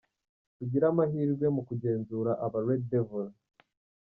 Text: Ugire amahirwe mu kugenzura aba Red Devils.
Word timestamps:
Ugire 0.61 0.85
amahirwe 0.91 1.45
mu 1.55 1.61
kugenzura 1.67 2.31
aba 2.45 2.59
Red 2.65 2.81
Devils. 2.91 3.35